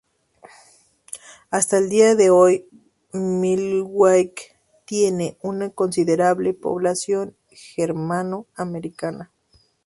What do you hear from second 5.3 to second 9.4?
una considerable población germano-americana.